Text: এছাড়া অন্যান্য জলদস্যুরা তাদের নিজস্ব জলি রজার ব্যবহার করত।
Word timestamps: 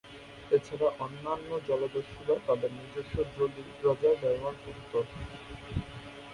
এছাড়া 0.51 0.87
অন্যান্য 0.99 1.49
জলদস্যুরা 1.67 2.35
তাদের 2.47 2.71
নিজস্ব 2.79 3.15
জলি 3.33 3.61
রজার 3.83 4.15
ব্যবহার 4.21 4.55
করত। 4.63 4.93